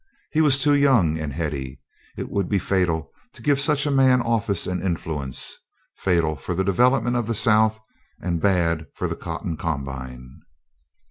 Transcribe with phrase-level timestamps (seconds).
[0.31, 1.79] He was too young and heady.
[2.17, 5.53] It would be fatal to give such a man office and influence;
[5.95, 7.79] fatal for the development of the South,
[8.19, 10.39] and bad for the Cotton Combine.